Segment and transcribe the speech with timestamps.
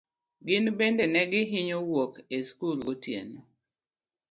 [0.45, 3.39] Gin bende ne gihinyo wuok e skul gotieno.